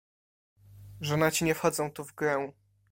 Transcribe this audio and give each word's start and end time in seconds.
"Żonaci 1.01 1.45
nie 1.45 1.55
wchodzą 1.55 1.91
tu 1.91 2.03
w 2.05 2.15
grę." 2.15 2.51